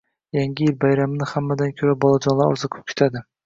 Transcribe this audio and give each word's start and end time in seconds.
Yangi 0.37 0.65
yil 0.69 0.73
bayramini 0.85 1.29
hammadan 1.33 1.77
ko`ra 1.85 1.95
bolajonlar 2.07 2.59
orziqib 2.59 2.93
kutadi 2.93 3.27